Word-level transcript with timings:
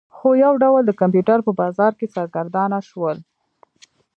خو 0.15 0.27
یو 0.43 0.53
ډول 0.63 0.81
دوی 0.83 0.87
د 0.87 0.97
کمپیوټر 1.01 1.39
په 1.43 1.51
بازار 1.61 1.91
کې 1.99 2.11
سرګردانه 2.15 2.79
شول 2.89 3.17